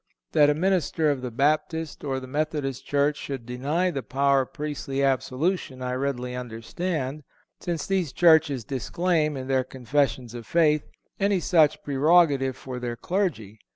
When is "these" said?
7.85-8.11